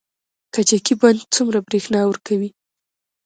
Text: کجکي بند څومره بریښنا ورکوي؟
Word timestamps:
کجکي 0.53 0.93
بند 1.01 1.21
څومره 1.35 1.59
بریښنا 1.67 2.01
ورکوي؟ 2.05 2.49